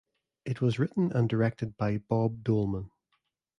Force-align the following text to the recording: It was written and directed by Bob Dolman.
It 0.45 0.61
was 0.61 0.79
written 0.79 1.11
and 1.11 1.29
directed 1.29 1.77
by 1.77 1.99
Bob 1.99 2.43
Dolman. 2.43 2.89